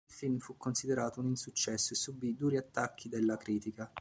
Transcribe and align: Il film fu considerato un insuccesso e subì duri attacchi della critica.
Il 0.09 0.13
film 0.15 0.39
fu 0.39 0.57
considerato 0.57 1.19
un 1.19 1.27
insuccesso 1.27 1.93
e 1.93 1.95
subì 1.95 2.33
duri 2.35 2.57
attacchi 2.57 3.07
della 3.07 3.37
critica. 3.37 3.93